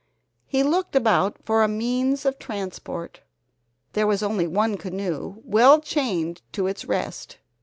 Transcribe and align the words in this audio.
He 0.47 0.63
looked 0.63 0.95
about 0.95 1.37
for 1.45 1.61
a 1.61 1.67
means 1.67 2.25
of 2.25 2.39
transport. 2.39 3.21
There 3.93 4.07
was 4.07 4.23
only 4.23 4.47
one 4.47 4.75
canoe, 4.75 5.35
well 5.43 5.79
chained 5.79 6.41
to 6.53 6.65
its 6.65 6.85
rest. 6.85 7.37